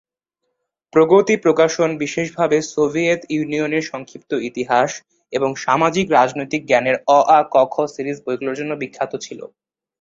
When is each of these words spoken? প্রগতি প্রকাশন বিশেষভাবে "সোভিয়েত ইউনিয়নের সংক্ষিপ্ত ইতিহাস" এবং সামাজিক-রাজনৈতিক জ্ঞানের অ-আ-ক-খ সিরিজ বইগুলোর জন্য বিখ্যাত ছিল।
প্রগতি 0.93 1.35
প্রকাশন 1.37 1.89
বিশেষভাবে 2.03 2.57
"সোভিয়েত 2.71 3.21
ইউনিয়নের 3.35 3.83
সংক্ষিপ্ত 3.83 4.31
ইতিহাস" 4.49 4.91
এবং 5.33 5.49
সামাজিক-রাজনৈতিক 5.63 6.61
জ্ঞানের 6.65 6.95
অ-আ-ক-খ 7.09 7.75
সিরিজ 7.87 8.17
বইগুলোর 8.25 8.57
জন্য 8.59 8.71
বিখ্যাত 8.81 9.11
ছিল। 9.25 9.39